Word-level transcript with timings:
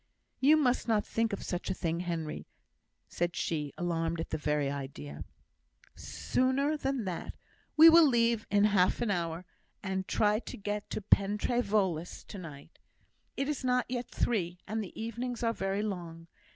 "You 0.39 0.57
must 0.57 0.87
not 0.87 1.05
think 1.05 1.31
of 1.31 1.43
such 1.43 1.69
a 1.69 1.75
thing, 1.75 1.99
Henry," 1.99 2.47
said 3.07 3.35
she, 3.35 3.71
alarmed 3.77 4.19
at 4.19 4.31
the 4.31 4.37
very 4.39 4.67
idea. 4.67 5.25
"Sooner 5.93 6.75
than 6.75 7.05
that, 7.05 7.35
we 7.77 7.87
will 7.87 8.07
leave 8.07 8.47
in 8.49 8.63
half 8.63 9.03
an 9.03 9.11
hour, 9.11 9.45
and 9.83 10.07
try 10.07 10.39
to 10.39 10.57
get 10.57 10.89
to 10.89 11.01
Pen 11.03 11.37
trê 11.37 11.61
Voelas 11.61 12.25
to 12.25 12.39
night. 12.39 12.79
It 13.37 13.47
is 13.47 13.63
not 13.63 13.85
yet 13.89 14.09
three, 14.09 14.57
and 14.67 14.83
the 14.83 14.99
evenings 14.99 15.43
are 15.43 15.53
very 15.53 15.83
long. 15.83 16.25